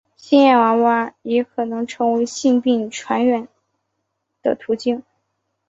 [0.17, 3.47] 性爱娃娃也可能成为性病传染
[4.41, 5.03] 的途径。